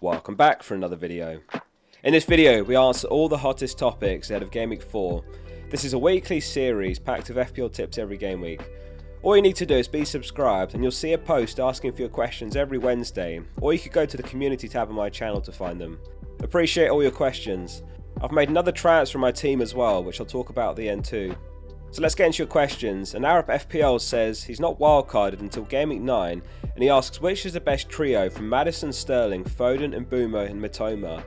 Welcome 0.00 0.34
back 0.34 0.62
for 0.62 0.74
another 0.74 0.96
video. 0.96 1.40
In 2.02 2.12
this 2.12 2.24
video, 2.24 2.64
we 2.64 2.76
answer 2.76 3.06
all 3.08 3.28
the 3.28 3.38
hottest 3.38 3.78
topics 3.78 4.28
ahead 4.28 4.42
of 4.42 4.50
Game 4.50 4.70
Week 4.70 4.82
4. 4.82 5.24
This 5.70 5.84
is 5.84 5.92
a 5.92 5.98
weekly 5.98 6.40
series 6.40 6.98
packed 6.98 7.28
with 7.28 7.38
FPL 7.38 7.72
tips 7.72 7.96
every 7.96 8.18
game 8.18 8.40
week. 8.40 8.60
All 9.22 9.36
you 9.36 9.40
need 9.40 9.56
to 9.56 9.64
do 9.64 9.76
is 9.76 9.86
be 9.86 10.04
subscribed 10.04 10.74
and 10.74 10.82
you'll 10.82 10.92
see 10.92 11.12
a 11.12 11.18
post 11.18 11.60
asking 11.60 11.92
for 11.92 12.00
your 12.00 12.10
questions 12.10 12.56
every 12.56 12.76
Wednesday, 12.76 13.40
or 13.60 13.72
you 13.72 13.78
could 13.78 13.92
go 13.92 14.04
to 14.04 14.16
the 14.16 14.22
community 14.24 14.68
tab 14.68 14.88
on 14.88 14.96
my 14.96 15.08
channel 15.08 15.40
to 15.40 15.52
find 15.52 15.80
them. 15.80 15.98
Appreciate 16.42 16.88
all 16.88 17.02
your 17.02 17.12
questions. 17.12 17.84
I've 18.20 18.32
made 18.32 18.50
another 18.50 18.72
transfer 18.72 19.12
from 19.12 19.22
my 19.22 19.32
team 19.32 19.62
as 19.62 19.74
well, 19.74 20.02
which 20.02 20.20
I'll 20.20 20.26
talk 20.26 20.50
about 20.50 20.70
at 20.70 20.76
the 20.76 20.88
end 20.88 21.04
too. 21.04 21.36
So 21.94 22.02
let's 22.02 22.16
get 22.16 22.26
into 22.26 22.38
your 22.38 22.48
questions. 22.48 23.14
And 23.14 23.24
Arab 23.24 23.46
FPL 23.46 24.00
says 24.00 24.42
he's 24.42 24.58
not 24.58 24.80
wildcarded 24.80 25.38
until 25.38 25.62
Game 25.62 25.90
Week 25.90 26.00
9, 26.00 26.42
and 26.62 26.82
he 26.82 26.90
asks 26.90 27.20
which 27.20 27.46
is 27.46 27.52
the 27.52 27.60
best 27.60 27.88
trio 27.88 28.28
from 28.28 28.48
Maddison, 28.48 28.92
Sterling, 28.92 29.44
Foden, 29.44 29.96
and 29.96 30.10
Mbeumo 30.10 30.50
and 30.50 30.60
Mitoma. 30.60 31.22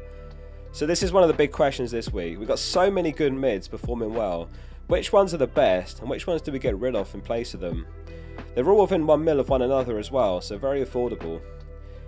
So 0.73 0.86
this 0.86 1.04
is 1.04 1.14
one 1.14 1.23
of 1.23 1.30
the 1.30 1.34
big 1.34 1.54
questions 1.54 1.90
this 1.90 2.12
week. 2.12 2.38
We've 2.38 2.50
got 2.50 2.60
so 2.60 2.92
many 2.92 3.14
good 3.14 3.32
mids 3.32 3.70
performing 3.70 4.14
well. 4.14 4.50
Which 4.88 5.14
ones 5.14 5.34
are 5.34 5.38
the 5.38 5.48
best, 5.48 6.02
and 6.02 6.10
which 6.10 6.28
ones 6.28 6.42
do 6.42 6.52
we 6.52 6.60
get 6.60 6.78
rid 6.78 6.98
of 6.98 7.16
in 7.16 7.22
place 7.22 7.54
of 7.54 7.61
them? 7.61 7.88
They're 8.54 8.70
all 8.70 8.82
within 8.82 9.08
one 9.08 9.23
mil 9.23 9.39
of 9.39 9.48
one 9.48 9.61
another 9.61 9.98
as 9.98 10.11
well, 10.11 10.42
so 10.42 10.58
very 10.58 10.84
affordable. 10.84 11.39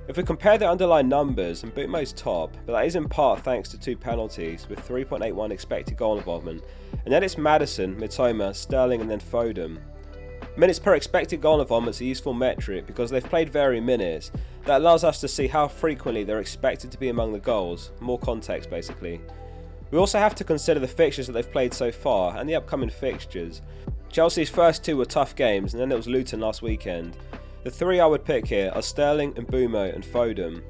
If 0.10 0.18
we 0.18 0.24
compare 0.24 0.58
the 0.58 0.70
underlying 0.70 1.08
numbers, 1.08 1.64
and 1.64 1.74
Mbeumo's 1.74 2.12
top, 2.12 2.58
but 2.66 2.74
that 2.74 2.86
is 2.86 2.98
in 2.98 3.08
part 3.08 3.40
thanks 3.42 3.70
to 3.70 3.80
two 3.80 3.96
penalties 3.96 4.68
with 4.68 4.86
3.81 4.86 5.52
expected 5.52 5.96
goal 5.96 6.18
involvement, 6.18 6.62
and 7.06 7.14
then 7.14 7.24
it's 7.24 7.38
Maddison, 7.38 7.96
Mitoma, 7.96 8.56
Sterling, 8.56 9.02
and 9.02 9.10
then 9.10 9.20
Foden. 9.20 9.80
Minutes 10.58 10.80
per 10.80 10.96
expected 10.96 11.42
goal 11.42 11.62
involvement 11.62 11.96
is 11.96 12.02
a 12.02 12.06
useful 12.06 12.34
metric 12.34 12.86
because 12.86 13.10
they've 13.10 13.24
played 13.24 13.50
varying 13.50 13.86
minutes. 13.86 14.32
That 14.66 14.82
allows 14.82 15.04
us 15.04 15.22
to 15.22 15.28
see 15.28 15.48
how 15.48 15.68
frequently 15.68 16.24
they're 16.24 16.40
expected 16.40 16.92
to 16.92 17.00
be 17.00 17.10
among 17.10 17.32
the 17.32 17.40
goals, 17.40 17.92
more 18.00 18.20
context 18.20 18.70
basically. 18.70 19.22
We 19.92 19.98
also 19.98 20.20
have 20.20 20.36
to 20.36 20.44
consider 20.44 20.80
the 20.80 20.88
fixtures 20.88 21.28
that 21.28 21.34
they've 21.34 21.52
played 21.52 21.74
so 21.74 21.92
far 21.92 22.38
and 22.38 22.48
the 22.48 22.56
upcoming 22.56 22.90
fixtures. 22.90 23.62
Chelsea's 24.10 24.50
first 24.50 24.84
two 24.84 24.98
were 24.98 25.06
tough 25.06 25.36
games, 25.36 25.74
and 25.74 25.82
then 25.82 25.92
it 25.92 25.96
was 25.96 26.08
Luton 26.08 26.40
last 26.40 26.62
weekend. 26.62 27.16
The 27.64 27.72
three 27.72 28.00
I 28.00 28.06
would 28.06 28.26
pick 28.26 28.48
here 28.48 28.72
are 28.74 28.82
Sterling, 28.82 29.34
and 29.38 29.48
Mbeumo 29.48 29.94
and 29.94 30.04
Foden. 30.04 30.62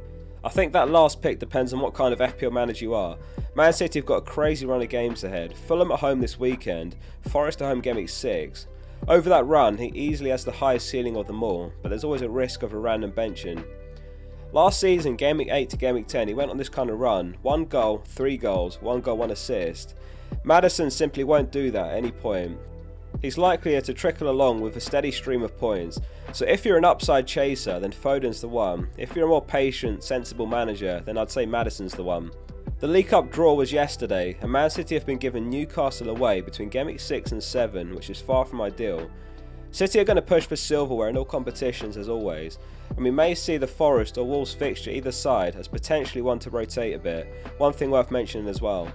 I 0.43 0.49
think 0.49 0.71
that 0.73 0.89
last 0.89 1.21
pick 1.21 1.39
depends 1.39 1.73
on 1.73 1.81
what 1.81 1.93
kind 1.93 2.13
of 2.13 2.19
FPL 2.19 2.53
manager 2.53 2.85
you 2.85 2.93
are. 2.93 3.17
Man 3.55 3.73
City 3.73 3.99
have 3.99 4.05
got 4.05 4.17
a 4.17 4.21
crazy 4.21 4.65
run 4.65 4.81
of 4.81 4.87
games 4.87 5.23
ahead. 5.23 5.57
Fulham 5.57 5.91
at 5.91 5.99
home 5.99 6.21
this 6.21 6.39
weekend, 6.39 6.95
Forest 7.29 7.61
at 7.61 7.67
home 7.67 7.81
game 7.81 7.97
week 7.97 8.09
6. 8.09 8.67
Over 9.07 9.29
that 9.29 9.45
run, 9.45 9.77
he 9.77 9.87
easily 9.87 10.29
has 10.29 10.45
the 10.45 10.51
highest 10.51 10.89
ceiling 10.89 11.17
of 11.17 11.27
them 11.27 11.43
all, 11.43 11.73
but 11.81 11.89
there's 11.89 12.03
always 12.03 12.21
a 12.21 12.29
risk 12.29 12.63
of 12.63 12.73
a 12.73 12.79
random 12.79 13.11
benching. 13.11 13.65
Last 14.51 14.79
season, 14.79 15.15
game 15.15 15.37
week 15.37 15.49
8 15.51 15.69
to 15.71 15.77
game 15.77 15.95
week 15.95 16.07
10, 16.07 16.29
he 16.29 16.33
went 16.33 16.51
on 16.51 16.57
this 16.57 16.69
kind 16.69 16.89
of 16.89 16.99
run. 16.99 17.35
One 17.41 17.65
goal, 17.65 18.01
three 18.05 18.37
goals, 18.37 18.81
one 18.81 19.01
goal, 19.01 19.17
one 19.17 19.31
assist. 19.31 19.95
Maddison 20.43 20.89
simply 20.89 21.23
won't 21.23 21.51
do 21.51 21.69
that 21.71 21.91
at 21.91 21.97
any 21.97 22.11
point. 22.11 22.57
He's 23.21 23.37
likelier 23.37 23.81
to 23.81 23.93
trickle 23.93 24.29
along 24.29 24.61
with 24.61 24.77
a 24.77 24.81
steady 24.81 25.11
stream 25.11 25.43
of 25.43 25.57
points. 25.57 25.99
So 26.31 26.45
if 26.45 26.65
you're 26.65 26.77
an 26.77 26.85
upside 26.85 27.27
chaser, 27.27 27.79
then 27.79 27.91
Foden's 27.91 28.39
the 28.39 28.47
one. 28.47 28.87
If 28.97 29.15
you're 29.15 29.25
a 29.25 29.29
more 29.29 29.43
patient, 29.43 30.03
sensible 30.03 30.45
manager, 30.45 31.01
then 31.05 31.17
I'd 31.17 31.31
say 31.31 31.45
Maddison's 31.45 31.93
the 31.93 32.03
one. 32.03 32.31
The 32.79 32.87
League 32.87 33.09
Cup 33.09 33.29
draw 33.29 33.53
was 33.55 33.73
yesterday, 33.73 34.37
and 34.39 34.49
Man 34.49 34.69
City 34.69 34.95
have 34.95 35.05
been 35.05 35.17
given 35.17 35.49
Newcastle 35.49 36.09
away 36.09 36.39
between 36.39 36.69
Game 36.69 36.97
6 36.97 37.31
and 37.33 37.43
7, 37.43 37.93
which 37.93 38.09
is 38.09 38.21
far 38.21 38.45
from 38.45 38.61
ideal. 38.61 39.09
City 39.71 39.99
are 39.99 40.05
going 40.05 40.15
to 40.15 40.21
push 40.21 40.45
for 40.45 40.55
silverware 40.55 41.09
in 41.09 41.17
all 41.17 41.25
competitions 41.25 41.97
as 41.97 42.07
always, 42.07 42.57
and 42.95 43.03
we 43.03 43.11
may 43.11 43.35
see 43.35 43.57
the 43.57 43.67
Forest 43.67 44.17
or 44.17 44.25
Wolves 44.25 44.53
fixture 44.53 44.91
either 44.91 45.11
side 45.11 45.57
as 45.57 45.67
potentially 45.67 46.21
one 46.21 46.39
to 46.39 46.49
rotate 46.49 46.95
a 46.95 46.99
bit, 46.99 47.27
one 47.57 47.73
thing 47.73 47.91
worth 47.91 48.11
mentioning 48.11 48.47
as 48.47 48.61
well. 48.61 48.89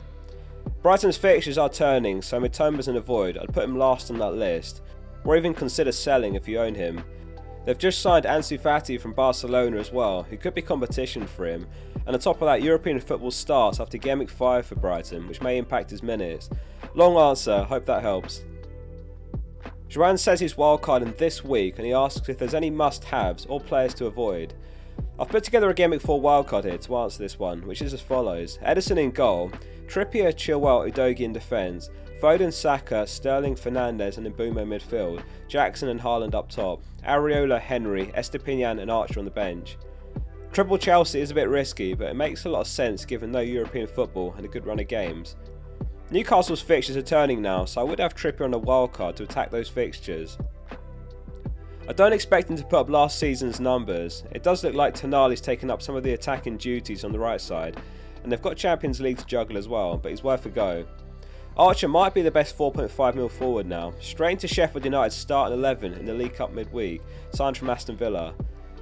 Brighton's 0.84 1.16
fixtures 1.16 1.56
are 1.56 1.70
turning, 1.70 2.20
so 2.20 2.38
Mitoma's 2.38 2.88
an 2.88 3.00
void. 3.00 3.38
I'd 3.38 3.54
put 3.54 3.64
him 3.64 3.78
last 3.78 4.10
on 4.10 4.18
that 4.18 4.34
list, 4.34 4.82
or 5.24 5.34
even 5.34 5.54
consider 5.54 5.90
selling 5.90 6.34
if 6.34 6.46
you 6.46 6.58
own 6.60 6.74
him. 6.74 7.02
They've 7.64 7.78
just 7.78 8.02
signed 8.02 8.26
Ansu 8.26 8.60
Fati 8.60 9.00
from 9.00 9.14
Barcelona 9.14 9.78
as 9.78 9.90
well, 9.90 10.24
who 10.24 10.36
could 10.36 10.52
be 10.52 10.60
competition 10.60 11.26
for 11.26 11.46
him. 11.46 11.66
And 12.06 12.14
on 12.14 12.20
top 12.20 12.42
of 12.42 12.46
that, 12.48 12.60
European 12.60 13.00
football 13.00 13.30
starts 13.30 13.80
after 13.80 13.96
Game 13.96 14.18
Week 14.18 14.28
5 14.28 14.66
for 14.66 14.74
Brighton, 14.74 15.26
which 15.26 15.40
may 15.40 15.56
impact 15.56 15.88
his 15.88 16.02
minutes. 16.02 16.50
Long 16.92 17.16
answer, 17.16 17.62
hope 17.62 17.86
that 17.86 18.02
helps. 18.02 18.44
Joanne 19.88 20.18
says 20.18 20.38
he's 20.38 20.52
wildcarding 20.52 21.16
this 21.16 21.42
week 21.42 21.78
and 21.78 21.86
he 21.86 21.94
asks 21.94 22.28
if 22.28 22.36
there's 22.36 22.52
any 22.52 22.68
must 22.68 23.04
haves 23.04 23.46
or 23.46 23.58
players 23.58 23.94
to 23.94 24.04
avoid. 24.04 24.52
I've 25.16 25.28
put 25.28 25.44
together 25.44 25.70
a 25.70 25.88
Week 25.88 26.00
4 26.00 26.20
wildcard 26.20 26.64
here 26.64 26.76
to 26.76 26.96
answer 26.96 27.22
this 27.22 27.38
one, 27.38 27.64
which 27.68 27.82
is 27.82 27.94
as 27.94 28.00
follows 28.00 28.58
Ederson 28.64 28.98
in 28.98 29.12
goal, 29.12 29.52
Trippier, 29.86 30.34
Chilwell, 30.34 30.90
Udogie 30.90 31.20
in 31.20 31.32
defence, 31.32 31.88
Foden, 32.20 32.52
Saka, 32.52 33.06
Sterling, 33.06 33.54
Fernandes 33.54 34.18
and 34.18 34.26
Mbeumo 34.26 34.66
midfield, 34.66 35.22
Jackson 35.46 35.88
and 35.88 36.00
Haaland 36.00 36.34
up 36.34 36.48
top, 36.48 36.82
Areola, 37.06 37.60
Henry, 37.60 38.06
Estupiñán 38.16 38.80
and 38.80 38.90
Archer 38.90 39.20
on 39.20 39.24
the 39.24 39.30
bench. 39.30 39.76
Triple 40.52 40.78
Chelsea 40.78 41.20
is 41.20 41.30
a 41.30 41.34
bit 41.34 41.48
risky, 41.48 41.94
but 41.94 42.08
it 42.08 42.16
makes 42.16 42.44
a 42.44 42.48
lot 42.48 42.62
of 42.62 42.66
sense 42.66 43.04
given 43.04 43.30
no 43.30 43.40
European 43.40 43.86
football 43.86 44.34
and 44.36 44.44
a 44.44 44.48
good 44.48 44.66
run 44.66 44.80
of 44.80 44.88
games. 44.88 45.36
Newcastle's 46.10 46.60
fixtures 46.60 46.96
are 46.96 47.02
turning 47.02 47.40
now, 47.40 47.64
so 47.64 47.80
I 47.80 47.84
would 47.84 48.00
have 48.00 48.16
Trippier 48.16 48.46
on 48.46 48.54
a 48.54 48.58
wildcard 48.58 49.14
to 49.16 49.22
attack 49.22 49.52
those 49.52 49.68
fixtures. 49.68 50.38
I 51.86 51.92
don't 51.92 52.14
expect 52.14 52.48
him 52.48 52.56
to 52.56 52.64
put 52.64 52.78
up 52.80 52.88
last 52.88 53.18
season's 53.18 53.60
numbers. 53.60 54.24
It 54.32 54.42
does 54.42 54.64
look 54.64 54.74
like 54.74 54.94
Tonali's 54.94 55.42
taken 55.42 55.70
up 55.70 55.82
some 55.82 55.94
of 55.94 56.02
the 56.02 56.14
attacking 56.14 56.56
duties 56.56 57.04
on 57.04 57.12
the 57.12 57.18
right 57.18 57.40
side, 57.40 57.76
and 58.22 58.32
they've 58.32 58.40
got 58.40 58.56
Champions 58.56 59.02
League 59.02 59.18
to 59.18 59.26
juggle 59.26 59.58
as 59.58 59.68
well, 59.68 59.98
but 59.98 60.10
he's 60.10 60.24
worth 60.24 60.46
a 60.46 60.48
go. 60.48 60.86
Archer 61.58 61.86
might 61.86 62.14
be 62.14 62.22
the 62.22 62.30
best 62.30 62.56
4.5 62.56 63.14
mil 63.14 63.28
forward 63.28 63.66
now, 63.66 63.92
straight 64.00 64.32
into 64.32 64.48
Sheffield 64.48 64.86
United's 64.86 65.14
starting 65.14 65.58
11 65.58 65.92
in 65.92 66.06
the 66.06 66.14
League 66.14 66.34
Cup 66.34 66.52
midweek, 66.52 67.02
signed 67.32 67.58
from 67.58 67.68
Aston 67.68 67.96
Villa. 67.96 68.34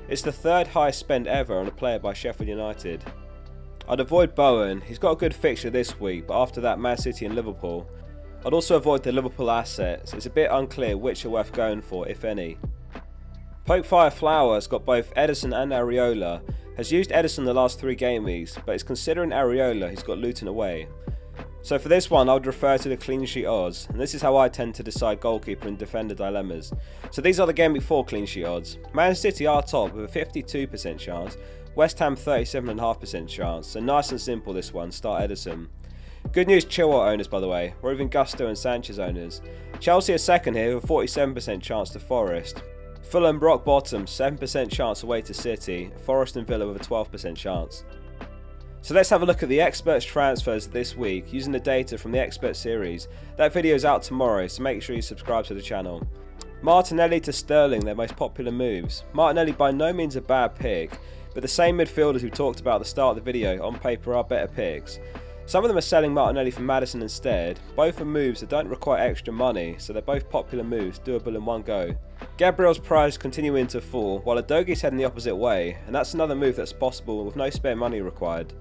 It's 0.09 0.23
the 0.23 0.33
third 0.33 0.69
highest 0.69 1.01
spend 1.01 1.27
ever 1.27 1.59
on 1.59 1.67
a 1.67 1.73
player 1.73 1.99
by 1.99 2.15
Sheffield 2.15 2.49
United. 2.49 3.05
I'd 3.89 4.01
avoid 4.01 4.37
Bowen, 4.37 4.81
he's 4.81 5.01
got 5.01 5.11
a 5.11 5.17
good 5.17 5.35
fixture 5.35 5.71
this 5.71 5.99
week, 5.99 6.29
but 6.29 6.41
after 6.41 6.61
that 6.61 6.79
Man 6.79 6.97
City 6.97 7.27
and 7.27 7.35
Liverpool. 7.35 7.91
I'd 8.47 8.53
also 8.53 8.77
avoid 8.77 9.03
the 9.03 9.11
Liverpool 9.11 9.51
assets, 9.51 10.15
it's 10.15 10.27
a 10.27 10.31
bit 10.31 10.51
unclear 10.53 10.97
which 10.97 11.25
are 11.25 11.31
worth 11.31 11.53
going 11.53 11.83
for, 11.83 12.09
if 12.09 12.25
any. 12.25 12.59
Pokefire 13.67 14.13
Flower 14.13 14.57
has 14.57 14.67
got 14.67 14.85
both 14.85 15.15
Ederson 15.15 15.57
and 15.57 15.71
Areola, 15.71 16.43
has 16.77 16.91
used 16.91 17.11
Ederson 17.11 17.45
the 17.45 17.55
last 17.55 17.79
three 17.79 17.95
game 17.95 18.25
weeks, 18.25 18.59
but 18.67 18.75
is 18.75 18.83
considering 18.83 19.31
Areola 19.31 19.89
who's 19.89 20.03
got 20.03 20.19
Luton 20.19 20.49
away. 20.49 20.89
So 21.63 21.79
for 21.79 21.89
this 21.89 22.11
one, 22.11 22.29
I 22.29 22.35
would 22.35 22.47
refer 22.47 22.77
to 22.77 22.89
the 22.89 22.97
clean 22.97 23.25
sheet 23.25 23.47
odds, 23.47 23.87
and 23.89 24.01
this 24.01 24.15
is 24.15 24.23
how 24.23 24.37
I 24.37 24.49
tend 24.49 24.75
to 24.75 24.83
decide 24.83 25.21
goalkeeper 25.21 25.69
and 25.69 25.79
defender 25.79 26.13
dilemmas. 26.13 26.73
So 27.13 27.23
these 27.23 27.39
are 27.39 27.47
the 27.47 27.53
game 27.53 27.81
4 27.81 28.05
clean 28.05 28.27
sheet 28.27 28.45
odds. 28.47 28.79
Man 28.93 29.15
City 29.15 29.47
are 29.47 29.63
top 29.63 29.95
with 29.95 30.13
a 30.13 30.19
52% 30.19 30.99
chance, 30.99 31.37
West 31.77 32.01
Ham 32.01 32.17
37.5% 32.17 33.29
chance, 33.29 33.69
so 33.69 33.79
nice 33.79 34.11
and 34.11 34.21
simple 34.21 34.53
this 34.53 34.75
one, 34.75 34.91
start 34.91 35.23
Ederson. 35.23 35.69
Good 36.33 36.49
news 36.49 36.65
Chilwell 36.65 37.09
owners 37.09 37.29
by 37.29 37.39
the 37.39 37.49
way, 37.49 37.75
or 37.81 37.93
even 37.93 38.09
Gusto 38.09 38.49
and 38.49 38.59
Sanchez 38.59 38.99
owners. 38.99 39.41
Chelsea 39.79 40.15
are 40.15 40.19
second 40.19 40.55
here 40.55 40.75
with 40.75 40.85
a 40.85 40.87
47% 40.89 41.63
chance 41.63 41.91
to 41.91 42.01
Forest. 42.01 42.63
Fulham 43.03 43.39
rock 43.39 43.65
bottom, 43.65 44.07
7% 44.07 44.71
chance 44.71 45.03
away 45.03 45.23
to 45.23 45.35
City, 45.35 45.91
Forest 46.07 46.37
and 46.37 46.47
Villa 46.47 46.67
with 46.67 46.81
a 46.81 46.85
12% 46.85 47.37
chance. 47.37 47.85
So 48.81 48.95
let's 48.95 49.11
have 49.11 49.23
a 49.23 49.27
look 49.27 49.43
at 49.43 49.49
the 49.49 49.61
experts 49.61 50.05
transfers 50.05 50.67
this 50.67 50.97
week 50.97 51.33
using 51.33 51.53
the 51.53 51.61
data 51.61 51.97
from 51.97 52.11
the 52.11 52.19
expert 52.19 52.57
series. 52.57 53.07
That 53.37 53.53
video 53.53 53.75
is 53.75 53.85
out 53.85 54.03
tomorrow, 54.03 54.47
so 54.49 54.63
make 54.63 54.83
sure 54.83 54.97
you 54.97 55.03
subscribe 55.03 55.45
to 55.47 55.55
the 55.55 55.63
channel. 55.63 56.07
Martinelli 56.63 57.21
to 57.21 57.33
Sterling, 57.33 57.85
their 57.85 57.95
most 57.95 58.17
popular 58.17 58.51
moves. 58.51 59.05
Martinelli 59.13 59.53
by 59.53 59.71
no 59.71 59.93
means 59.93 60.17
a 60.17 60.21
bad 60.21 60.55
pick, 60.55 60.99
but 61.35 61.43
the 61.43 61.49
same 61.49 61.79
midfielders 61.79 62.23
we 62.23 62.31
talked 62.31 62.61
about 62.61 62.77
at 62.77 62.81
the 62.81 62.85
start 62.85 63.17
of 63.17 63.25
the 63.25 63.33
video 63.33 63.65
on 63.65 63.79
paper 63.79 64.15
are 64.15 64.25
better 64.25 64.49
picks. 64.49 64.99
Some 65.47 65.65
of 65.65 65.69
them 65.69 65.79
are 65.79 65.81
selling 65.83 66.15
Martinelli 66.15 66.51
for 66.51 66.63
Maddison 66.63 67.03
instead. 67.03 67.59
Both 67.77 68.01
are 68.01 68.05
moves 68.05 68.41
that 68.41 68.49
don't 68.49 68.69
require 68.69 69.03
extra 69.03 69.33
money, 69.33 69.77
so 69.79 69.93
they're 69.93 70.03
both 70.03 70.31
popular 70.31 70.65
moves, 70.65 70.99
doable 70.99 71.35
in 71.35 71.45
one 71.45 71.63
go. 71.63 71.95
Gabriel's 72.37 72.79
price 72.79 73.17
continuing 73.17 73.67
to 73.69 73.81
fall, 73.81 74.21
while 74.21 74.43
Udogie's 74.43 74.81
heading 74.81 74.99
the 74.99 75.05
opposite 75.05 75.37
way, 75.37 75.79
and 75.87 75.95
that's 75.95 76.15
another 76.15 76.35
move 76.35 76.57
that's 76.57 76.73
possible 76.73 77.25
with 77.25 77.37
no 77.37 77.51
spare 77.51 77.77
money 77.77 78.01
required. 78.01 78.53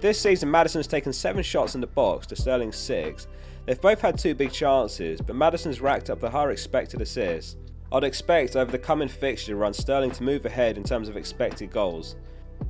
This 0.00 0.20
season, 0.20 0.50
Maddison's 0.50 0.86
taken 0.86 1.12
7 1.12 1.42
shots 1.42 1.74
in 1.74 1.80
the 1.80 1.86
box 1.86 2.26
to 2.28 2.36
Sterling's 2.36 2.76
6. 2.76 3.28
They've 3.66 3.80
both 3.80 4.00
had 4.00 4.18
two 4.18 4.34
big 4.34 4.50
chances, 4.50 5.20
but 5.20 5.36
Maddison's 5.36 5.80
racked 5.80 6.10
up 6.10 6.20
the 6.20 6.30
higher 6.30 6.50
expected 6.50 7.00
assists. 7.00 7.56
I'd 7.92 8.04
expect 8.04 8.56
over 8.56 8.70
the 8.70 8.78
coming 8.78 9.08
fixture 9.08 9.56
run 9.56 9.74
Sterling 9.74 10.12
to 10.12 10.22
move 10.22 10.46
ahead 10.46 10.76
in 10.76 10.84
terms 10.84 11.08
of 11.08 11.16
expected 11.16 11.70
goals. 11.70 12.16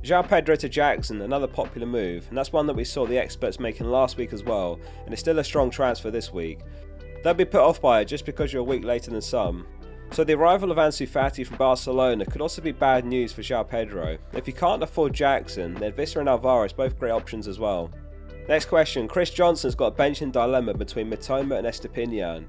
João 0.03 0.27
Pedro 0.27 0.55
to 0.55 0.69
Jackson, 0.69 1.21
another 1.21 1.47
popular 1.47 1.85
move, 1.85 2.27
and 2.29 2.37
that's 2.37 2.51
one 2.51 2.65
that 2.67 2.75
we 2.75 2.83
saw 2.83 3.05
the 3.05 3.17
experts 3.17 3.59
making 3.59 3.89
last 3.89 4.17
week 4.17 4.33
as 4.33 4.43
well, 4.43 4.79
and 5.05 5.13
it's 5.13 5.21
still 5.21 5.39
a 5.39 5.43
strong 5.43 5.69
transfer 5.69 6.09
this 6.09 6.33
week. 6.33 6.59
Don't 7.23 7.37
be 7.37 7.45
put 7.45 7.61
off 7.61 7.81
by 7.81 8.01
it 8.01 8.05
just 8.05 8.25
because 8.25 8.51
you're 8.51 8.61
a 8.61 8.65
week 8.65 8.83
later 8.83 9.11
than 9.11 9.21
some. 9.21 9.67
So 10.13 10.25
the 10.25 10.33
arrival 10.33 10.71
of 10.71 10.77
Ansu 10.77 11.07
Fati 11.07 11.47
from 11.47 11.55
Barcelona 11.55 12.25
could 12.25 12.41
also 12.41 12.61
be 12.61 12.73
bad 12.73 13.05
news 13.05 13.31
for 13.31 13.41
João 13.41 13.65
Pedro. 13.65 14.17
If 14.33 14.45
he 14.45 14.51
can't 14.51 14.83
afford 14.83 15.13
Jackson, 15.13 15.73
then 15.75 15.93
Wissa 15.93 16.17
and 16.17 16.27
Alvarez 16.27 16.73
both 16.73 16.99
great 16.99 17.11
options 17.11 17.47
as 17.47 17.59
well. 17.59 17.89
Next 18.49 18.65
question, 18.65 19.07
Chris 19.07 19.29
Johnson's 19.29 19.73
got 19.73 19.93
a 19.93 19.95
benching 19.95 20.33
dilemma 20.33 20.73
between 20.73 21.09
Mitoma 21.09 21.57
and 21.57 21.65
Estupiñán. 21.65 22.45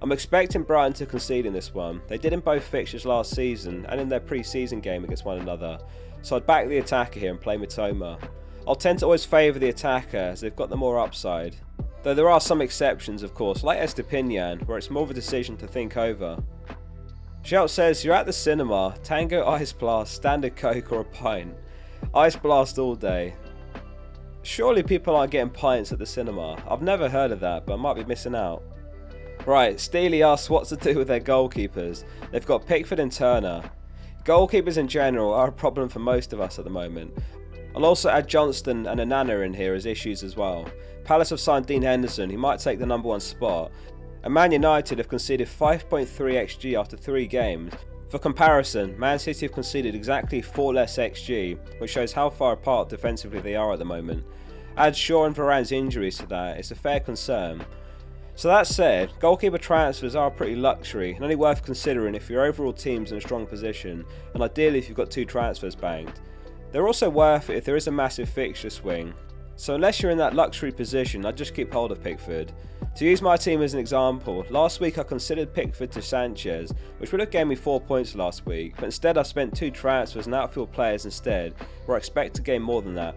I'm 0.00 0.12
expecting 0.12 0.62
Brighton 0.62 0.94
to 0.94 1.04
concede 1.04 1.44
in 1.44 1.52
this 1.52 1.74
one. 1.74 2.00
They 2.08 2.16
did 2.16 2.32
in 2.32 2.40
both 2.40 2.64
fixtures 2.64 3.04
last 3.04 3.34
season 3.34 3.84
and 3.90 4.00
in 4.00 4.08
their 4.08 4.20
pre-season 4.20 4.80
game 4.80 5.04
against 5.04 5.26
one 5.26 5.38
another, 5.38 5.78
so 6.22 6.36
I'd 6.36 6.46
back 6.46 6.68
the 6.68 6.78
attacker 6.78 7.20
here 7.20 7.30
and 7.30 7.40
play 7.40 7.58
Mitoma. 7.58 8.18
I'll 8.66 8.74
tend 8.74 9.00
to 9.00 9.04
always 9.04 9.26
favour 9.26 9.58
the 9.58 9.68
attacker 9.68 10.16
as 10.16 10.40
they've 10.40 10.56
got 10.56 10.70
the 10.70 10.76
more 10.76 10.98
upside. 10.98 11.56
Though 12.02 12.14
there 12.14 12.30
are 12.30 12.40
some 12.40 12.62
exceptions 12.62 13.22
of 13.22 13.34
course, 13.34 13.62
like 13.62 13.78
Estupiñán, 13.78 14.66
where 14.66 14.78
it's 14.78 14.90
more 14.90 15.02
of 15.02 15.10
a 15.10 15.14
decision 15.14 15.58
to 15.58 15.66
think 15.66 15.98
over. 15.98 16.42
Shout 17.44 17.68
says, 17.68 18.02
You're 18.02 18.14
at 18.14 18.24
the 18.24 18.32
cinema, 18.32 18.94
Tango 19.02 19.46
Ice 19.46 19.70
Blast, 19.70 20.14
Standard 20.14 20.56
Coke, 20.56 20.90
or 20.90 21.00
a 21.02 21.04
pint. 21.04 21.54
Ice 22.14 22.36
Blast 22.36 22.78
all 22.78 22.94
day. 22.94 23.34
Surely 24.42 24.82
people 24.82 25.14
aren't 25.14 25.30
getting 25.30 25.50
pints 25.50 25.92
at 25.92 25.98
the 25.98 26.06
cinema. 26.06 26.56
I've 26.66 26.80
never 26.80 27.06
heard 27.06 27.32
of 27.32 27.40
that, 27.40 27.66
but 27.66 27.74
I 27.74 27.76
might 27.76 27.96
be 27.96 28.04
missing 28.04 28.34
out. 28.34 28.62
Right, 29.44 29.78
Steely 29.78 30.22
asks 30.22 30.48
what 30.48 30.64
to 30.68 30.76
do 30.76 30.96
with 30.96 31.06
their 31.06 31.20
goalkeepers. 31.20 32.04
They've 32.32 32.46
got 32.46 32.66
Pickford 32.66 32.98
and 32.98 33.12
Turner. 33.12 33.62
Goalkeepers 34.24 34.78
in 34.78 34.88
general 34.88 35.34
are 35.34 35.48
a 35.48 35.52
problem 35.52 35.90
for 35.90 35.98
most 35.98 36.32
of 36.32 36.40
us 36.40 36.58
at 36.58 36.64
the 36.64 36.70
moment. 36.70 37.12
I'll 37.76 37.84
also 37.84 38.08
add 38.08 38.26
Johnstone 38.26 38.86
and 38.86 39.00
Onana 39.00 39.44
in 39.44 39.52
here 39.52 39.74
as 39.74 39.84
issues 39.84 40.22
as 40.22 40.34
well. 40.34 40.66
Palace 41.04 41.28
have 41.28 41.40
signed 41.40 41.66
Dean 41.66 41.82
Henderson, 41.82 42.30
who 42.30 42.38
might 42.38 42.60
take 42.60 42.78
the 42.78 42.86
number 42.86 43.08
one 43.08 43.20
spot, 43.20 43.70
and 44.24 44.32
Man 44.32 44.52
United 44.52 44.96
have 44.98 45.08
conceded 45.08 45.46
5.3 45.46 46.06
xg 46.08 46.80
after 46.80 46.96
3 46.96 47.26
games. 47.26 47.72
For 48.08 48.18
comparison, 48.18 48.98
Man 48.98 49.18
City 49.18 49.44
have 49.44 49.52
conceded 49.52 49.94
exactly 49.94 50.40
4 50.40 50.72
less 50.72 50.96
xg, 50.96 51.58
which 51.78 51.90
shows 51.90 52.12
how 52.12 52.30
far 52.30 52.54
apart 52.54 52.88
defensively 52.88 53.40
they 53.40 53.54
are 53.54 53.74
at 53.74 53.78
the 53.78 53.84
moment. 53.84 54.24
Add 54.78 54.96
Shaw 54.96 55.26
and 55.26 55.34
Varane's 55.36 55.72
injuries 55.72 56.16
to 56.18 56.26
that, 56.26 56.56
it's 56.56 56.70
a 56.70 56.74
fair 56.74 57.00
concern. 57.00 57.64
So 58.34 58.48
that 58.48 58.66
said, 58.66 59.12
goalkeeper 59.20 59.58
transfers 59.58 60.16
are 60.16 60.30
pretty 60.30 60.56
luxury 60.56 61.12
and 61.12 61.22
only 61.22 61.36
worth 61.36 61.62
considering 61.62 62.14
if 62.14 62.30
your 62.30 62.46
overall 62.46 62.72
team's 62.72 63.12
in 63.12 63.18
a 63.18 63.20
strong 63.20 63.46
position, 63.46 64.06
and 64.32 64.42
ideally 64.42 64.78
if 64.78 64.88
you've 64.88 64.96
got 64.96 65.10
two 65.10 65.26
transfers 65.26 65.74
banked. 65.74 66.22
They're 66.72 66.86
also 66.86 67.10
worth 67.10 67.50
it 67.50 67.58
if 67.58 67.64
there 67.66 67.76
is 67.76 67.88
a 67.88 67.92
massive 67.92 68.28
fixture 68.30 68.70
swing, 68.70 69.12
so 69.56 69.74
unless 69.74 70.02
you're 70.02 70.10
in 70.10 70.18
that 70.18 70.34
luxury 70.34 70.72
position, 70.72 71.24
I'd 71.24 71.36
just 71.36 71.54
keep 71.54 71.72
hold 71.72 71.92
of 71.92 72.02
Pickford. 72.02 72.52
To 72.96 73.04
use 73.04 73.20
my 73.20 73.36
team 73.36 73.60
as 73.60 73.74
an 73.74 73.80
example, 73.80 74.46
last 74.50 74.78
week 74.78 74.98
I 74.98 75.02
considered 75.02 75.52
Pickford 75.52 75.90
to 75.92 76.02
Sanchez, 76.02 76.72
which 76.98 77.10
would 77.10 77.20
have 77.20 77.30
gave 77.30 77.48
me 77.48 77.56
4 77.56 77.80
points 77.80 78.14
last 78.14 78.46
week, 78.46 78.74
but 78.76 78.84
instead 78.84 79.18
I 79.18 79.24
spent 79.24 79.56
2 79.56 79.72
transfers 79.72 80.26
and 80.26 80.34
outfield 80.34 80.70
players 80.70 81.04
instead, 81.04 81.54
where 81.86 81.96
I 81.96 81.98
expect 81.98 82.36
to 82.36 82.42
gain 82.42 82.62
more 82.62 82.82
than 82.82 82.94
that. 82.94 83.16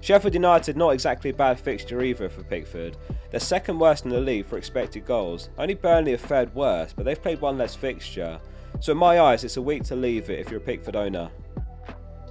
Sheffield 0.00 0.34
United 0.34 0.76
not 0.76 0.90
exactly 0.90 1.30
a 1.30 1.34
bad 1.34 1.58
fixture 1.58 2.02
either 2.02 2.28
for 2.28 2.44
Pickford. 2.44 2.96
They're 3.32 3.40
second 3.40 3.80
worst 3.80 4.04
in 4.04 4.12
the 4.12 4.20
league 4.20 4.46
for 4.46 4.56
expected 4.56 5.04
goals. 5.06 5.50
Only 5.58 5.74
Burnley 5.74 6.12
have 6.12 6.20
fared 6.20 6.54
worse, 6.54 6.92
but 6.92 7.04
they've 7.04 7.20
played 7.20 7.40
one 7.40 7.58
less 7.58 7.74
fixture. 7.74 8.38
So 8.78 8.92
in 8.92 8.98
my 8.98 9.18
eyes, 9.18 9.42
it's 9.42 9.56
a 9.56 9.62
week 9.62 9.82
to 9.84 9.96
leave 9.96 10.30
it 10.30 10.38
if 10.38 10.50
you're 10.50 10.60
a 10.60 10.64
Pickford 10.64 10.94
owner. 10.94 11.30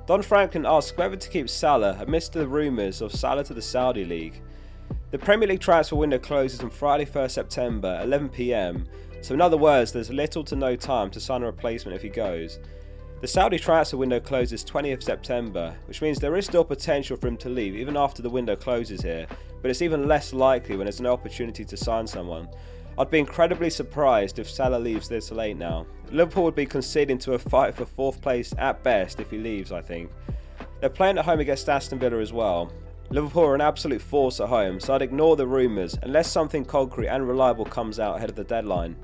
Don 0.07 0.21
Franklin 0.21 0.65
asks 0.65 0.97
whether 0.97 1.17
to 1.17 1.29
keep 1.29 1.49
Salah 1.49 1.97
amidst 1.99 2.33
the 2.33 2.47
rumours 2.47 3.01
of 3.01 3.11
Salah 3.11 3.43
to 3.43 3.53
the 3.53 3.61
Saudi 3.61 4.05
League. 4.05 4.41
The 5.11 5.17
Premier 5.17 5.47
League 5.47 5.59
transfer 5.59 5.95
window 5.95 6.19
closes 6.19 6.59
on 6.59 6.69
Friday 6.69 7.05
1st 7.05 7.31
September 7.31 7.99
11pm, 8.03 8.85
so 9.21 9.33
in 9.33 9.41
other 9.41 9.57
words 9.57 9.91
there's 9.91 10.11
little 10.11 10.43
to 10.43 10.55
no 10.55 10.75
time 10.75 11.09
to 11.09 11.19
sign 11.19 11.41
a 11.41 11.47
replacement 11.47 11.95
if 11.95 12.03
he 12.03 12.09
goes. 12.09 12.59
The 13.19 13.27
Saudi 13.27 13.57
transfer 13.57 13.97
window 13.97 14.19
closes 14.19 14.63
20th 14.63 15.01
September, 15.01 15.75
which 15.85 16.03
means 16.03 16.19
there 16.19 16.35
is 16.35 16.45
still 16.45 16.63
potential 16.63 17.17
for 17.17 17.27
him 17.27 17.37
to 17.37 17.49
leave 17.49 17.75
even 17.75 17.97
after 17.97 18.21
the 18.21 18.29
window 18.29 18.55
closes 18.55 19.01
here, 19.01 19.25
but 19.63 19.71
it's 19.71 19.81
even 19.81 20.07
less 20.07 20.31
likely 20.31 20.77
when 20.77 20.85
there's 20.85 20.99
an 20.99 21.07
opportunity 21.07 21.65
to 21.65 21.75
sign 21.75 22.05
someone. 22.05 22.47
I'd 22.99 23.09
be 23.09 23.17
incredibly 23.17 23.71
surprised 23.71 24.37
if 24.37 24.47
Salah 24.47 24.77
leaves 24.77 25.09
this 25.09 25.31
late 25.31 25.57
now. 25.57 25.87
Liverpool 26.11 26.43
would 26.43 26.53
be 26.53 26.67
conceding 26.67 27.17
to 27.19 27.33
a 27.33 27.39
fight 27.39 27.73
for 27.73 27.85
fourth 27.85 28.21
place 28.21 28.53
at 28.59 28.83
best 28.83 29.19
if 29.19 29.31
he 29.31 29.39
leaves, 29.39 29.71
I 29.71 29.81
think. 29.81 30.11
They're 30.81 30.89
playing 30.91 31.17
at 31.17 31.25
home 31.25 31.39
against 31.39 31.67
Aston 31.67 31.97
Villa 31.97 32.19
as 32.19 32.31
well. 32.31 32.71
Liverpool 33.11 33.43
are 33.43 33.55
an 33.55 33.61
absolute 33.61 34.01
force 34.01 34.39
at 34.39 34.49
home, 34.49 34.79
so 34.79 34.93
I'd 34.93 35.01
ignore 35.01 35.35
the 35.35 35.47
rumours 35.47 35.97
unless 36.03 36.29
something 36.29 36.63
concrete 36.63 37.07
and 37.07 37.27
reliable 37.27 37.65
comes 37.65 37.99
out 37.99 38.17
ahead 38.17 38.29
of 38.29 38.35
the 38.35 38.43
deadline. 38.43 38.95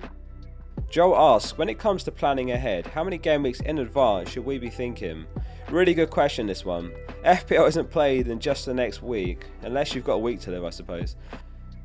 Joe 0.91 1.15
asks, 1.15 1.57
when 1.57 1.69
it 1.69 1.79
comes 1.79 2.03
to 2.03 2.12
planning 2.12 2.51
ahead, 2.51 2.85
how 2.85 3.03
many 3.03 3.17
game 3.17 3.41
weeks 3.41 3.62
in 3.62 3.79
advance 3.79 4.29
should 4.29 4.45
we 4.45 4.59
be 4.59 4.69
thinking? 4.69 5.25
Really 5.71 5.95
good 5.95 6.12
question 6.12 6.45
this 6.45 6.63
one. 6.63 6.91
FPL 7.24 7.67
isn't 7.67 7.89
played 7.89 8.27
in 8.27 8.39
just 8.39 8.67
the 8.67 8.74
next 8.75 9.01
week, 9.01 9.47
unless 9.63 9.95
you've 9.95 10.05
got 10.05 10.13
a 10.13 10.19
week 10.19 10.39
to 10.41 10.51
live 10.51 10.63
I 10.63 10.69
suppose. 10.69 11.15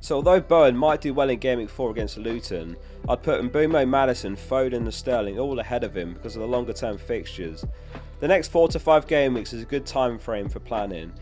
So 0.00 0.16
although 0.16 0.40
Bowen 0.40 0.76
might 0.76 1.00
do 1.00 1.14
well 1.14 1.30
in 1.30 1.38
Game 1.38 1.58
Week 1.58 1.70
4 1.70 1.90
against 1.90 2.18
Luton, 2.18 2.76
I'd 3.08 3.22
put 3.22 3.40
Mbeumo, 3.42 3.88
Maddison, 3.88 4.36
Foden 4.36 4.74
and 4.74 4.94
Sterling 4.94 5.38
all 5.38 5.58
ahead 5.58 5.84
of 5.84 5.96
him 5.96 6.14
because 6.14 6.36
of 6.36 6.40
the 6.40 6.48
longer 6.48 6.72
term 6.72 6.98
fixtures. 6.98 7.64
The 8.20 8.28
next 8.28 8.48
4 8.48 8.68
to 8.68 8.78
5 8.78 9.06
game 9.06 9.34
weeks 9.34 9.52
is 9.52 9.62
a 9.62 9.66
good 9.66 9.86
time 9.86 10.18
frame 10.18 10.48
for 10.48 10.60
planning. 10.60 11.12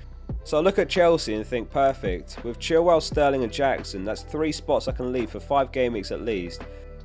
So 0.49 0.57
I 0.57 0.61
look 0.62 0.78
at 0.78 0.88
Chelsea 0.88 1.35
and 1.35 1.47
think 1.47 1.69
perfect. 1.69 2.43
With 2.43 2.59
Chilwell, 2.59 3.02
Sterling 3.02 3.43
and 3.43 3.52
Jackson, 3.52 4.02
that's 4.02 4.23
3 4.23 4.50
spots 4.50 4.88
I 4.88 4.93
can 4.93 5.12
leave 5.12 5.28
for 5.28 5.40
5 5.40 5.73
game 5.73 5.93
weeks 5.93 6.11
at 6.11 6.23
least. 6.23 6.62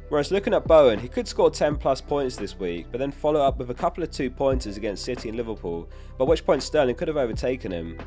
Whereas 0.08 0.32
looking 0.32 0.54
at 0.54 0.66
Bowen, 0.66 0.98
he 0.98 1.10
could 1.10 1.28
score 1.28 1.52
10 1.52 1.76
plus 1.76 2.00
points 2.00 2.38
this 2.38 2.58
week, 2.58 2.86
but 2.90 3.00
then 3.00 3.12
follow 3.12 3.42
up 3.42 3.58
with 3.58 3.70
a 3.70 3.74
couple 3.74 4.02
of 4.02 4.12
2 4.12 4.30
pointers 4.30 4.78
against 4.78 5.04
City 5.04 5.28
and 5.28 5.38
Liverpool, 5.38 5.90
by 6.18 6.24
which 6.24 6.46
point 6.46 6.64
Sterling 6.64 6.96
could 6.96 7.10
have 7.10 7.18
overtaken 7.18 7.74
him. 7.74 8.00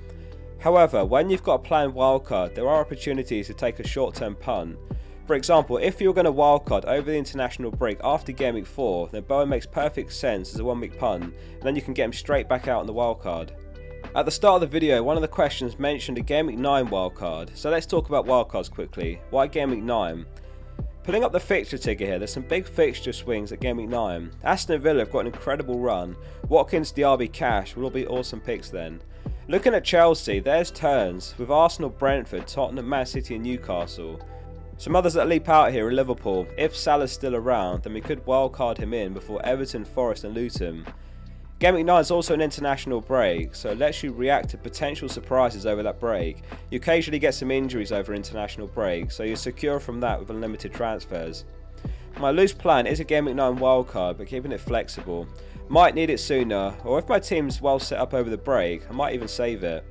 However, 0.59 1.05
when 1.05 1.29
you've 1.29 1.43
got 1.43 1.57
a 1.57 1.69
planned 1.69 1.93
wildcard, 1.93 2.55
there 2.55 2.67
are 2.67 2.81
opportunities 2.81 3.47
to 3.49 3.53
take 3.53 3.79
a 3.79 3.87
short 3.87 4.15
term 4.15 4.37
punt. 4.37 4.79
For 5.27 5.37
example, 5.37 5.77
if 5.77 6.01
you're 6.01 6.15
going 6.15 6.25
to 6.25 6.33
wildcard 6.33 6.87
over 6.87 7.11
the 7.11 7.19
international 7.19 7.71
break 7.71 7.99
after 8.03 8.33
Game 8.33 8.55
Week 8.55 8.65
4, 8.65 9.09
then 9.09 9.25
Bowen 9.25 9.51
makes 9.51 9.67
perfect 9.67 10.15
sense 10.15 10.55
as 10.55 10.61
a 10.61 10.65
one 10.65 10.81
week 10.81 10.99
punt, 10.99 11.25
and 11.25 11.63
then 11.63 11.77
you 11.77 11.83
can 11.83 11.93
get 11.93 12.07
him 12.07 12.15
straight 12.15 12.49
back 12.49 12.69
out 12.69 12.81
on 12.81 12.87
the 12.87 12.95
wildcard. 12.95 13.51
At 14.15 14.25
the 14.25 14.31
start 14.31 14.63
of 14.63 14.71
the 14.71 14.73
video, 14.73 15.03
one 15.03 15.17
of 15.17 15.23
the 15.23 15.29
questions 15.29 15.79
mentioned 15.79 16.17
a 16.17 16.23
Game 16.23 16.47
Week 16.47 16.59
9 16.59 16.89
wildcard, 16.89 17.55
so 17.55 17.71
let's 17.71 17.87
talk 17.87 18.09
about 18.09 18.27
wildcards 18.27 18.71
quickly. 18.71 19.21
Why 19.31 19.47
Game 19.47 19.71
Week 19.71 19.83
9? 19.83 20.25
Pulling 21.03 21.23
up 21.23 21.33
the 21.33 21.41
fixture 21.41 21.79
ticker 21.79 22.05
here, 22.05 22.19
there's 22.19 22.33
some 22.33 22.43
big 22.43 22.67
fixture 22.67 23.13
swings 23.13 23.53
at 23.53 23.61
Game 23.61 23.77
Week 23.77 23.89
9. 23.89 24.31
Aston 24.43 24.81
Villa 24.81 25.01
have 25.01 25.13
got 25.13 25.21
an 25.21 25.27
incredible 25.27 25.79
run. 25.79 26.17
Watkins, 26.49 26.93
Diaby, 26.93 27.33
Cash 27.33 27.77
will 27.77 27.85
all 27.85 27.91
be 27.91 28.07
awesome 28.07 28.41
picks 28.41 28.71
then. 28.71 29.01
Looking 29.49 29.75
at 29.75 29.85
Chelsea, 29.85 30.41
there's 30.41 30.71
turns 30.71 31.35
with 31.39 31.51
Arsenal, 31.51 31.91
Brentford, 31.91 32.47
Tottenham, 32.47 32.89
Man 32.89 33.07
City, 33.07 33.35
and 33.37 33.45
Newcastle. 33.45 34.21
Some 34.79 34.97
others 34.97 35.15
that 35.15 35.29
leap 35.29 35.49
out 35.49 35.73
here 35.73 35.87
are 35.87 35.93
Liverpool. 35.93 36.47
If 36.59 36.77
Salah's 36.77 37.13
still 37.13 37.37
around, 37.37 37.83
then 37.83 37.95
we 37.95 38.01
could 38.01 38.27
wildcard 38.27 38.79
him 38.79 38.93
in 38.93 39.15
before 39.15 39.45
Everton, 39.45 39.85
Forest, 39.85 40.25
and 40.25 40.35
Luton. 40.35 40.87
Game 41.59 41.75
Week 41.75 41.87
9 41.87 42.01
is 42.03 42.11
also 42.11 42.35
an 42.35 42.43
international 42.43 43.01
break, 43.01 43.55
so 43.55 43.71
it 43.71 43.79
lets 43.79 44.03
you 44.03 44.13
react 44.13 44.51
to 44.51 44.59
potential 44.59 45.09
surprises 45.09 45.65
over 45.65 45.83
that 45.83 45.99
break. 45.99 46.43
You 46.71 46.77
occasionally 46.77 47.19
get 47.19 47.33
some 47.33 47.51
injuries 47.51 47.93
over 47.93 48.13
international 48.13 48.67
breaks, 48.67 49.17
so 49.17 49.23
you're 49.23 49.37
secure 49.37 49.81
from 49.81 49.99
that 50.01 50.21
with 50.21 50.29
unlimited 50.29 50.75
transfers. 50.75 51.47
My 52.19 52.31
loose 52.31 52.53
plan 52.53 52.87
is 52.87 53.01
a 53.01 53.05
Game 53.05 53.25
Week 53.25 53.35
9 53.35 53.57
wildcard, 53.57 54.19
but 54.19 54.27
keeping 54.27 54.53
it 54.53 54.61
flexible. 54.61 55.27
Might 55.71 55.95
need 55.95 56.11
it 56.11 56.21
sooner, 56.21 56.75
or 56.85 56.99
if 56.99 57.09
my 57.09 57.19
team's 57.19 57.63
well 57.63 57.79
set 57.79 58.01
up 58.01 58.13
over 58.13 58.29
the 58.29 58.37
break, 58.37 58.83
I 58.91 58.93
might 58.93 59.15
even 59.15 59.27
save 59.27 59.65
it. 59.65 59.83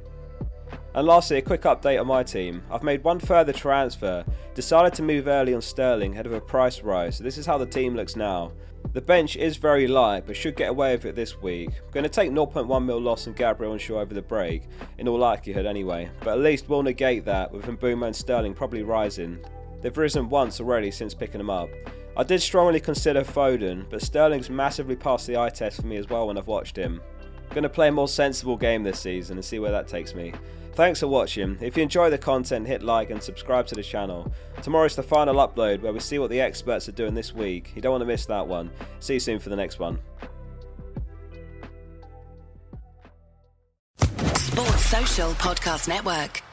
And 0.93 1.07
lastly, 1.07 1.37
a 1.37 1.41
quick 1.41 1.63
update 1.63 1.99
on 1.99 2.05
my 2.05 2.21
team. 2.21 2.61
I've 2.69 2.83
made 2.83 3.03
one 3.03 3.19
further 3.19 3.53
transfer, 3.53 4.23
decided 4.53 4.93
to 4.93 5.03
move 5.03 5.27
early 5.27 5.55
on 5.55 5.63
Sterling 5.63 6.13
ahead 6.13 6.27
of 6.27 6.33
a 6.33 6.39
price 6.39 6.81
rise, 6.81 7.17
so 7.17 7.23
this 7.23 7.39
is 7.39 7.47
how 7.47 7.57
the 7.57 7.65
team 7.65 7.95
looks 7.95 8.15
now. 8.15 8.51
The 8.95 9.01
bench 9.01 9.35
is 9.35 9.57
very 9.57 9.87
light, 9.87 10.25
but 10.25 10.37
should 10.37 10.55
get 10.55 10.69
away 10.69 10.95
with 10.95 11.03
it 11.03 11.15
this 11.15 11.41
week. 11.41 11.67
I'm 11.67 11.91
going 11.91 12.05
to 12.05 12.09
take 12.09 12.31
0.1 12.31 12.85
mil 12.85 13.01
loss 13.01 13.27
on 13.27 13.33
Gabriel 13.33 13.73
and 13.73 13.81
Shaw 13.81 13.99
over 13.99 14.13
the 14.13 14.21
break, 14.21 14.69
in 14.97 15.09
all 15.09 15.19
likelihood 15.19 15.65
anyway, 15.65 16.09
but 16.21 16.29
at 16.29 16.39
least 16.39 16.69
we'll 16.69 16.81
negate 16.81 17.25
that 17.25 17.51
with 17.51 17.65
Mbeumo 17.65 18.05
and 18.05 18.15
Sterling 18.15 18.53
probably 18.53 18.83
rising. 18.83 19.37
They've 19.81 19.97
risen 19.97 20.29
once 20.29 20.61
already 20.61 20.91
since 20.91 21.13
picking 21.13 21.39
them 21.39 21.49
up. 21.49 21.67
I 22.15 22.23
did 22.23 22.41
strongly 22.41 22.79
consider 22.79 23.25
Foden, 23.25 23.83
but 23.89 24.01
Sterling's 24.01 24.49
massively 24.49 24.95
passed 24.95 25.27
the 25.27 25.35
eye 25.35 25.49
test 25.49 25.81
for 25.81 25.87
me 25.87 25.97
as 25.97 26.07
well 26.07 26.27
when 26.27 26.37
I've 26.37 26.47
watched 26.47 26.77
him. 26.77 27.01
I'm 27.49 27.53
going 27.53 27.63
to 27.63 27.69
play 27.69 27.89
a 27.89 27.91
more 27.91 28.07
sensible 28.07 28.55
game 28.55 28.83
this 28.83 29.01
season 29.01 29.35
and 29.35 29.43
see 29.43 29.59
where 29.59 29.71
that 29.71 29.89
takes 29.89 30.15
me. 30.15 30.31
Thanks 30.75 30.99
for 30.99 31.07
watching. 31.07 31.57
If 31.61 31.77
you 31.77 31.83
enjoy 31.83 32.09
the 32.09 32.17
content, 32.17 32.67
hit 32.67 32.83
like 32.83 33.09
and 33.09 33.23
subscribe 33.23 33.65
to 33.67 33.75
the 33.75 33.81
channel. 33.81 34.29
Tomorrow's 34.61 34.97
the 34.97 35.03
final 35.03 35.35
upload 35.35 35.81
where 35.81 35.93
we 35.93 36.01
see 36.01 36.19
what 36.19 36.29
the 36.29 36.41
experts 36.41 36.89
are 36.89 36.91
doing 36.91 37.13
this 37.13 37.33
week. 37.33 37.71
You 37.75 37.81
don't 37.81 37.93
want 37.93 38.01
to 38.01 38.05
miss 38.05 38.25
that 38.25 38.45
one. 38.45 38.69
See 38.99 39.13
you 39.13 39.19
soon 39.21 39.39
for 39.39 39.47
the 39.47 39.55
next 39.55 39.79
one. 39.79 39.99
Sports 44.35 44.85
Social 44.85 45.31
Podcast 45.31 45.87
Network. 45.87 46.43